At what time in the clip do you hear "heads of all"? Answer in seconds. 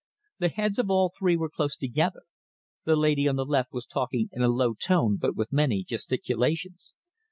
0.49-1.13